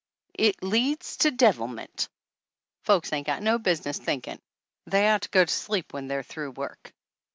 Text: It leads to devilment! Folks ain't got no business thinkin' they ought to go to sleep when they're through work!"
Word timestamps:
It 0.39 0.63
leads 0.63 1.17
to 1.17 1.29
devilment! 1.29 2.09
Folks 2.85 3.13
ain't 3.13 3.27
got 3.27 3.43
no 3.43 3.59
business 3.59 3.99
thinkin' 3.99 4.41
they 4.87 5.07
ought 5.11 5.21
to 5.21 5.29
go 5.29 5.45
to 5.45 5.53
sleep 5.53 5.93
when 5.93 6.07
they're 6.07 6.23
through 6.23 6.53
work!" 6.53 6.91